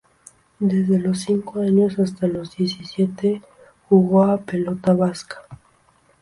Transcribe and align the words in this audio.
Desde 0.57 0.97
los 0.97 1.19
cinco 1.19 1.59
años 1.61 1.99
hasta 1.99 2.25
los 2.25 2.55
diecisiete 2.57 3.43
jugó 3.87 4.23
a 4.23 4.39
pelota 4.41 4.93
vasca. 4.95 5.43